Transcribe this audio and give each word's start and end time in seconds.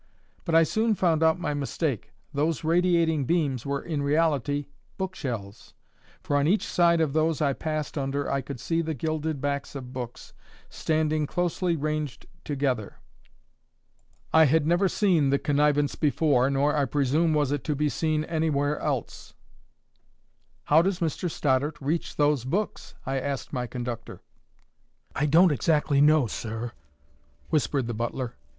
But 0.45 0.55
I 0.55 0.63
soon 0.63 0.95
found 0.95 1.21
out 1.21 1.39
my 1.39 1.53
mistake. 1.53 2.11
Those 2.33 2.63
radiating 2.63 3.25
beams 3.25 3.67
were 3.67 3.83
in 3.83 4.01
reality 4.01 4.65
book 4.97 5.13
shelves. 5.13 5.75
For 6.23 6.37
on 6.37 6.47
each 6.47 6.65
side 6.65 6.99
of 6.99 7.13
those 7.13 7.39
I 7.39 7.53
passed 7.53 7.99
under 7.99 8.27
I 8.27 8.41
could 8.41 8.59
see 8.59 8.81
the 8.81 8.95
gilded 8.95 9.39
backs 9.39 9.75
of 9.75 9.93
books 9.93 10.33
standing 10.69 11.27
closely 11.27 11.75
ranged 11.75 12.25
together. 12.43 12.95
I 14.33 14.45
had 14.45 14.65
never 14.65 14.89
seen 14.89 15.29
the 15.29 15.37
connivance 15.37 15.93
before, 15.93 16.49
nor, 16.49 16.75
I 16.75 16.85
presume, 16.85 17.35
was 17.35 17.51
it 17.51 17.63
to 17.65 17.75
be 17.75 17.87
seen 17.87 18.23
anywhere 18.23 18.79
else. 18.79 19.35
"How 20.63 20.81
does 20.81 20.97
Mr 20.97 21.29
Stoddart 21.29 21.79
reach 21.79 22.15
those 22.15 22.43
books?" 22.43 22.95
I 23.05 23.19
asked 23.19 23.53
my 23.53 23.67
conductor. 23.67 24.23
"I 25.15 25.27
don't 25.27 25.51
exactly 25.51 26.01
know, 26.01 26.25
sir," 26.25 26.71
whispered 27.49 27.85
the 27.85 27.93
butler. 27.93 28.33